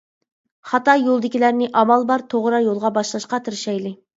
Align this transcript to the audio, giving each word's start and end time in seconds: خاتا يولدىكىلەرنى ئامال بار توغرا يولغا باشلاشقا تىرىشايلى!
خاتا 0.69 0.95
يولدىكىلەرنى 1.01 1.69
ئامال 1.81 2.07
بار 2.13 2.25
توغرا 2.35 2.65
يولغا 2.65 2.93
باشلاشقا 2.97 3.45
تىرىشايلى! 3.49 3.97